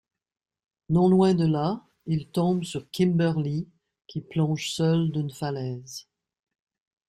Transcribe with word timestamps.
Non 0.89 1.07
loin 1.09 1.35
de 1.35 1.45
là, 1.45 1.85
il 2.07 2.27
tombe 2.31 2.63
sur 2.63 2.89
Kimberly, 2.89 3.67
qui 4.07 4.21
plonge 4.21 4.71
seule 4.71 5.11
d'une 5.11 5.29
falaise. 5.29 6.07